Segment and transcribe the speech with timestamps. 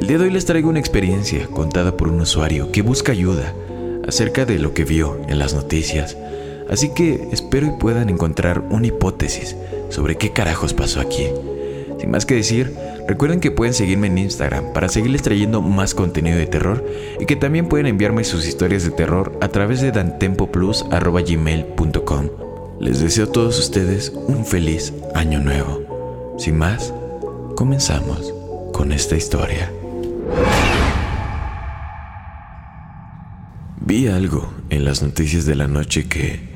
[0.00, 3.52] El día de hoy les traigo una experiencia contada por un usuario que busca ayuda
[4.08, 6.16] acerca de lo que vio en las noticias.
[6.70, 9.56] Así que espero y puedan encontrar una hipótesis
[9.90, 11.26] sobre qué carajos pasó aquí.
[11.98, 12.74] Sin más que decir,
[13.08, 16.82] recuerden que pueden seguirme en Instagram para seguirles trayendo más contenido de terror
[17.20, 22.28] y que también pueden enviarme sus historias de terror a través de dantempoplus.gmail.com.
[22.80, 26.34] Les deseo a todos ustedes un feliz año nuevo.
[26.38, 26.94] Sin más,
[27.54, 28.32] comenzamos
[28.72, 29.70] con esta historia.
[33.80, 36.50] Vi algo en las noticias de la noche que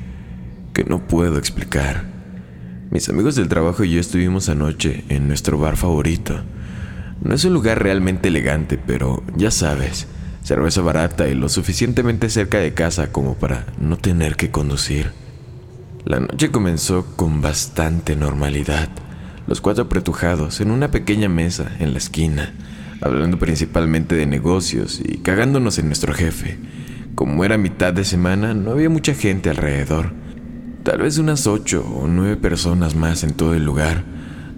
[0.75, 2.03] que no puedo explicar.
[2.91, 6.43] Mis amigos del trabajo y yo estuvimos anoche en nuestro bar favorito.
[7.23, 10.05] No es un lugar realmente elegante, pero ya sabes,
[10.43, 15.11] cerveza barata y lo suficientemente cerca de casa como para no tener que conducir.
[16.03, 18.89] La noche comenzó con bastante normalidad.
[19.47, 22.53] Los cuatro apretujados en una pequeña mesa en la esquina,
[23.05, 26.57] hablando principalmente de negocios y cagándonos en nuestro jefe.
[27.13, 30.11] Como era mitad de semana, no había mucha gente alrededor.
[30.83, 34.03] Tal vez unas ocho o nueve personas más en todo el lugar.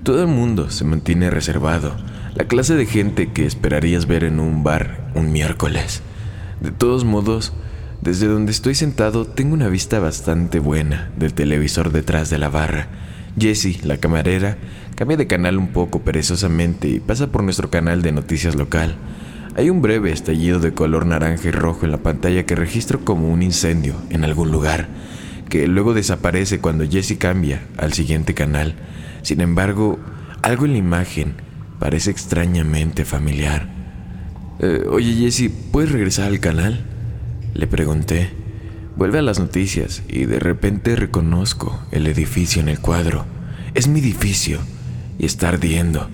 [0.03, 1.97] Todo el mundo se mantiene reservado,
[2.35, 6.01] la clase de gente que esperarías ver en un bar un miércoles.
[6.61, 7.53] De todos modos,
[8.01, 12.87] desde donde estoy sentado tengo una vista bastante buena del televisor detrás de la barra.
[13.37, 14.57] Jessie, la camarera,
[14.97, 18.95] cambia de canal un poco perezosamente y pasa por nuestro canal de noticias local.
[19.55, 23.29] Hay un breve estallido de color naranja y rojo en la pantalla que registro como
[23.29, 24.87] un incendio en algún lugar
[25.49, 28.73] que luego desaparece cuando Jesse cambia al siguiente canal.
[29.21, 29.99] Sin embargo,
[30.41, 31.35] algo en la imagen
[31.77, 33.69] parece extrañamente familiar.
[34.59, 36.85] Eh, oye Jesse, ¿puedes regresar al canal?
[37.53, 38.31] Le pregunté.
[38.95, 43.25] Vuelve a las noticias y de repente reconozco el edificio en el cuadro.
[43.75, 44.59] Es mi edificio
[45.17, 46.09] y está ardiendo.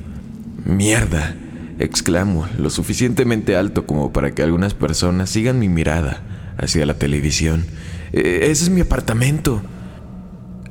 [0.65, 1.35] ¡Mierda!
[1.79, 6.21] exclamo, lo suficientemente alto como para que algunas personas sigan mi mirada
[6.57, 7.65] hacia la televisión.
[8.11, 9.61] Eh, ese es mi apartamento.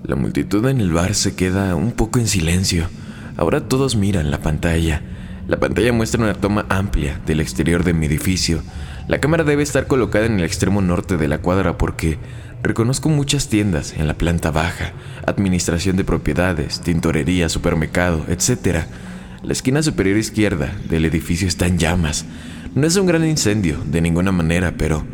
[0.05, 2.87] La multitud en el bar se queda un poco en silencio.
[3.37, 5.03] Ahora todos miran la pantalla.
[5.49, 8.63] La pantalla muestra una toma amplia del exterior de mi edificio.
[9.09, 12.19] La cámara debe estar colocada en el extremo norte de la cuadra porque
[12.63, 14.93] reconozco muchas tiendas en la planta baja,
[15.27, 18.85] administración de propiedades, tintorería, supermercado, etc.
[19.43, 22.25] La esquina superior izquierda del edificio está en llamas.
[22.75, 25.05] No es un gran incendio, de ninguna manera, pero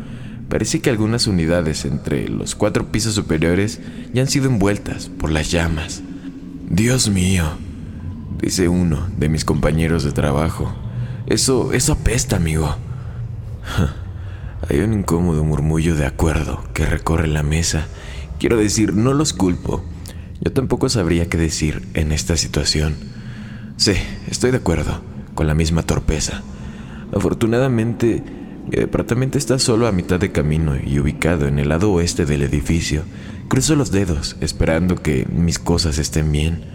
[0.49, 3.79] Parece que algunas unidades entre los cuatro pisos superiores
[4.13, 6.01] ya han sido envueltas por las llamas.
[6.67, 7.45] Dios mío,
[8.41, 10.73] dice uno de mis compañeros de trabajo.
[11.27, 12.75] Eso, eso apesta, amigo.
[14.67, 17.87] Hay un incómodo murmullo de acuerdo que recorre la mesa.
[18.39, 19.83] Quiero decir, no los culpo.
[20.41, 22.95] Yo tampoco sabría qué decir en esta situación.
[23.77, 23.93] Sí,
[24.29, 25.01] estoy de acuerdo,
[25.33, 26.41] con la misma torpeza.
[27.13, 28.21] Afortunadamente,
[28.69, 32.43] mi departamento está solo a mitad de camino y ubicado en el lado oeste del
[32.43, 33.03] edificio.
[33.47, 36.65] Cruzo los dedos esperando que mis cosas estén bien.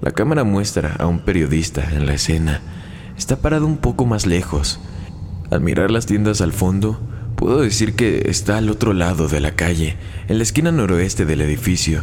[0.00, 2.60] La cámara muestra a un periodista en la escena.
[3.18, 4.80] Está parado un poco más lejos.
[5.50, 7.00] Al mirar las tiendas al fondo,
[7.36, 9.96] puedo decir que está al otro lado de la calle,
[10.28, 12.02] en la esquina noroeste del edificio.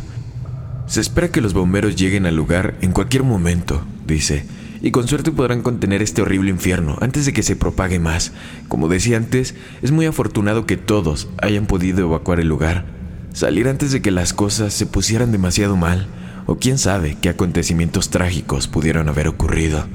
[0.87, 4.45] Se espera que los bomberos lleguen al lugar en cualquier momento, dice
[4.83, 8.33] y con suerte podrán contener este horrible infierno antes de que se propague más.
[8.67, 12.83] Como decía antes, es muy afortunado que todos hayan podido evacuar el lugar,
[13.31, 16.07] salir antes de que las cosas se pusieran demasiado mal,
[16.45, 19.85] o quién sabe qué acontecimientos trágicos pudieron haber ocurrido.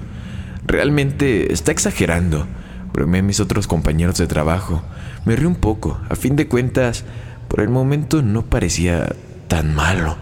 [0.67, 2.46] Realmente está exagerando,
[2.94, 4.82] bromeé a mis otros compañeros de trabajo.
[5.29, 7.05] Me río un poco, a fin de cuentas,
[7.49, 9.15] por el momento no parecía
[9.47, 10.17] tan malo.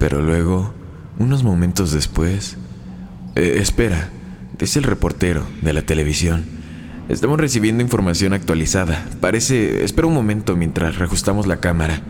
[0.00, 0.74] Pero luego,
[1.20, 2.56] unos momentos después,
[3.36, 4.08] eh, espera,
[4.58, 6.44] dice el reportero de la televisión.
[7.08, 9.06] Estamos recibiendo información actualizada.
[9.20, 9.84] Parece...
[9.84, 12.00] Espera un momento mientras reajustamos la cámara.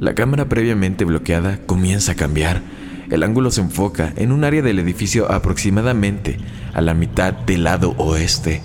[0.00, 2.62] La cámara previamente bloqueada comienza a cambiar.
[3.10, 6.36] El ángulo se enfoca en un área del edificio aproximadamente
[6.72, 8.60] a la mitad del lado oeste.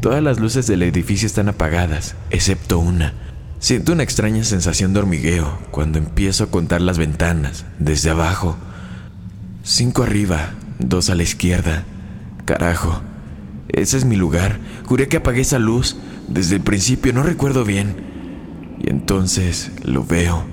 [0.00, 3.14] Todas las luces del edificio están apagadas, excepto una.
[3.58, 8.56] Siento una extraña sensación de hormigueo cuando empiezo a contar las ventanas desde abajo.
[9.62, 11.84] Cinco arriba, dos a la izquierda.
[12.44, 13.00] Carajo,
[13.68, 14.58] ese es mi lugar.
[14.84, 15.96] Juré que apagué esa luz.
[16.28, 17.96] Desde el principio no recuerdo bien.
[18.78, 20.44] Y entonces lo veo.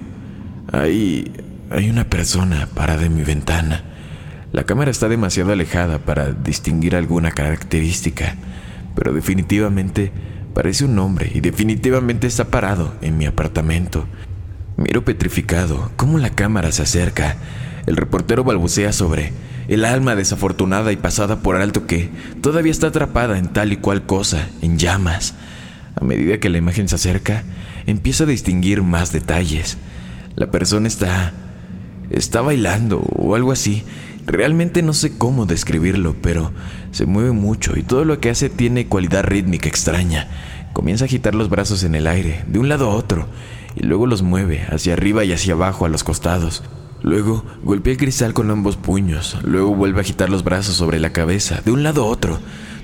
[0.71, 1.31] Ahí
[1.69, 3.83] hay una persona parada en mi ventana.
[4.51, 8.35] La cámara está demasiado alejada para distinguir alguna característica,
[8.95, 10.11] pero definitivamente
[10.53, 14.05] parece un hombre y definitivamente está parado en mi apartamento.
[14.77, 17.37] Miro petrificado cómo la cámara se acerca.
[17.85, 19.33] El reportero balbucea sobre
[19.67, 22.09] el alma desafortunada y pasada por alto que
[22.41, 25.35] todavía está atrapada en tal y cual cosa, en llamas.
[25.99, 27.43] A medida que la imagen se acerca,
[27.85, 29.77] empiezo a distinguir más detalles.
[30.35, 31.33] La persona está...
[32.09, 33.83] está bailando o algo así.
[34.25, 36.51] Realmente no sé cómo describirlo, pero
[36.91, 40.27] se mueve mucho y todo lo que hace tiene cualidad rítmica extraña.
[40.71, 43.27] Comienza a agitar los brazos en el aire, de un lado a otro,
[43.75, 46.63] y luego los mueve hacia arriba y hacia abajo a los costados.
[47.01, 51.11] Luego golpea el cristal con ambos puños, luego vuelve a agitar los brazos sobre la
[51.11, 52.39] cabeza, de un lado a otro.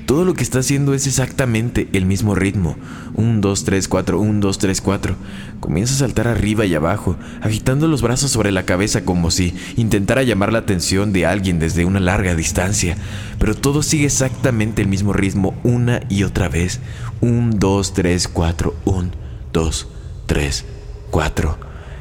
[0.09, 2.75] Todo lo que está haciendo es exactamente el mismo ritmo.
[3.13, 5.15] 1, 2, 3, 4, 1, 2, 3, 4.
[5.59, 10.23] Comienza a saltar arriba y abajo, agitando los brazos sobre la cabeza como si intentara
[10.23, 12.97] llamar la atención de alguien desde una larga distancia.
[13.37, 16.79] Pero todo sigue exactamente el mismo ritmo una y otra vez.
[17.21, 19.11] 1, 2, 3, 4, 1,
[19.53, 19.87] 2,
[20.25, 20.65] 3,
[21.11, 21.57] 4.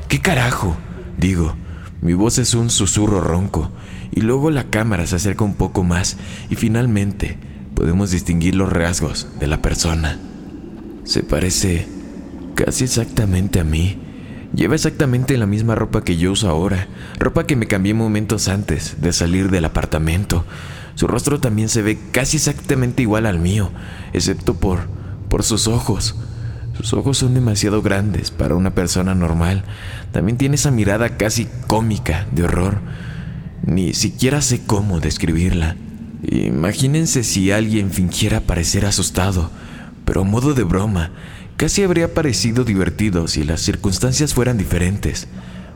[0.09, 0.79] ¿Qué carajo?
[1.19, 1.55] Digo.
[2.01, 3.71] Mi voz es un susurro ronco
[4.13, 6.17] y luego la cámara se acerca un poco más
[6.49, 7.48] y finalmente
[7.79, 10.19] podemos distinguir los rasgos de la persona.
[11.05, 11.87] Se parece
[12.57, 14.01] casi exactamente a mí.
[14.53, 16.89] Lleva exactamente la misma ropa que yo uso ahora,
[17.21, 20.45] ropa que me cambié momentos antes de salir del apartamento.
[20.97, 23.71] Su rostro también se ve casi exactamente igual al mío,
[24.13, 24.81] excepto por
[25.29, 26.17] por sus ojos.
[26.77, 29.63] Sus ojos son demasiado grandes para una persona normal.
[30.11, 32.81] También tiene esa mirada casi cómica de horror.
[33.65, 35.77] Ni siquiera sé cómo describirla.
[36.23, 39.51] Imagínense si alguien fingiera parecer asustado,
[40.05, 41.13] pero a modo de broma,
[41.57, 45.29] casi habría parecido divertido si las circunstancias fueran diferentes,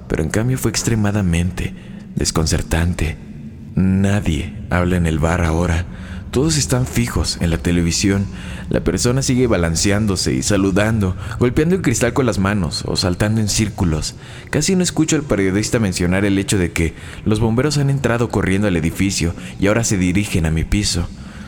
[0.09, 1.75] pero en cambio fue extremadamente
[2.17, 3.17] desconcertante.
[3.75, 5.87] Nadie habla en el bar ahora.
[6.32, 8.25] Todos están fijos en la televisión.
[8.70, 13.50] La persona sigue balanceándose y saludando, golpeando el cristal con las manos o saltando en
[13.50, 14.14] círculos.
[14.49, 16.94] Casi no escucho al periodista mencionar el hecho de que
[17.26, 21.06] los bomberos han entrado corriendo al edificio y ahora se dirigen a mi piso.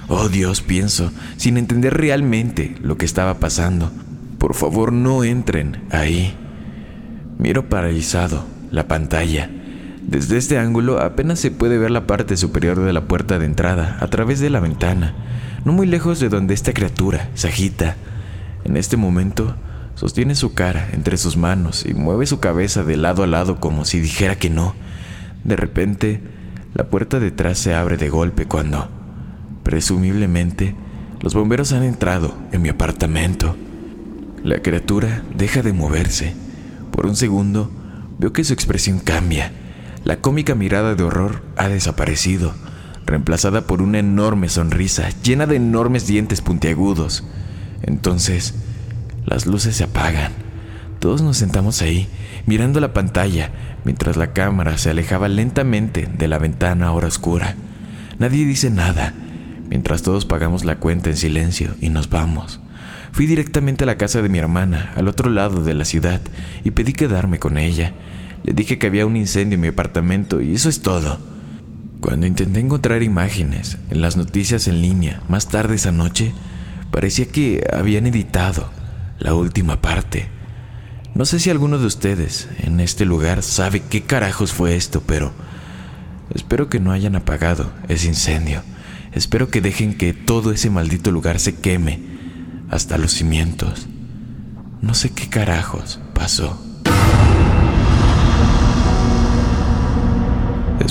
[0.08, 3.90] Oh Dios, pienso, sin entender realmente lo que estaba pasando.
[4.36, 6.36] Por favor, no entren ahí.
[7.38, 9.50] Miro paralizado la pantalla.
[10.06, 13.97] Desde este ángulo apenas se puede ver la parte superior de la puerta de entrada
[14.01, 15.15] a través de la ventana,
[15.65, 17.97] no muy lejos de donde esta criatura se agita.
[18.65, 19.56] En este momento
[19.95, 23.87] sostiene su cara entre sus manos y mueve su cabeza de lado a lado como
[23.87, 24.75] si dijera que no.
[25.43, 26.21] De repente,
[26.75, 28.91] la puerta detrás se abre de golpe cuando,
[29.62, 30.75] presumiblemente,
[31.23, 33.56] los bomberos han entrado en mi apartamento.
[34.43, 36.34] La criatura deja de moverse.
[36.93, 37.70] Por un segundo,
[38.19, 39.64] veo que su expresión cambia
[40.05, 42.55] la cómica mirada de horror ha desaparecido,
[43.06, 47.25] reemplazada por una enorme sonrisa llena de enormes dientes puntiagudos.
[47.82, 48.55] Entonces,
[49.25, 50.32] las luces se apagan.
[50.99, 52.08] Todos nos sentamos ahí,
[52.46, 53.51] mirando la pantalla,
[53.84, 57.56] mientras la cámara se alejaba lentamente de la ventana ahora oscura.
[58.19, 59.15] Nadie dice nada,
[59.69, 62.61] mientras todos pagamos la cuenta en silencio y nos vamos.
[63.13, 66.20] Fui directamente a la casa de mi hermana, al otro lado de la ciudad,
[66.65, 67.93] y pedí quedarme con ella.
[68.44, 71.19] Le dije que había un incendio en mi apartamento y eso es todo.
[72.01, 76.34] Cuando intenté encontrar imágenes en las noticias en línea más tarde esa noche,
[76.91, 78.70] parecía que habían editado
[79.19, 80.29] la última parte.
[81.15, 85.32] No sé si alguno de ustedes en este lugar sabe qué carajos fue esto, pero
[86.34, 88.63] espero que no hayan apagado ese incendio.
[89.13, 92.01] Espero que dejen que todo ese maldito lugar se queme
[92.69, 93.86] hasta los cimientos.
[94.82, 96.60] No sé qué carajos pasó.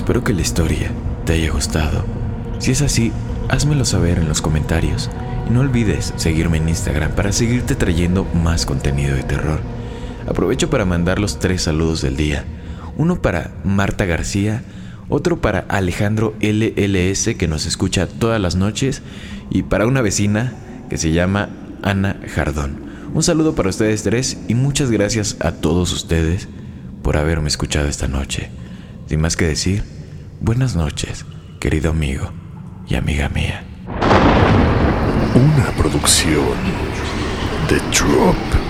[0.04, 0.92] Espero que la historia
[1.24, 2.04] te haya gustado.
[2.60, 3.14] Si es así,
[3.48, 5.10] házmelo saber en los comentarios.
[5.48, 9.62] Y no olvides seguirme en Instagram para seguirte trayendo más contenido de terror.
[10.28, 12.44] Aprovecho para mandar los tres saludos del día.
[12.98, 14.62] Uno para Marta García,
[15.08, 19.04] otro para Alejandro LLS que nos escucha todas las noches
[19.50, 20.52] y para una vecina
[20.90, 21.48] que se llama
[21.82, 22.76] Ana Jardón.
[23.14, 26.50] Un saludo para ustedes tres y muchas gracias a todos ustedes
[27.02, 28.50] por haberme escuchado esta noche.
[29.08, 29.84] Sin más que decir,
[30.40, 31.26] buenas noches,
[31.60, 32.32] querido amigo
[32.88, 33.64] y amiga mía.
[35.36, 36.56] Una producción
[37.70, 38.63] de Drop.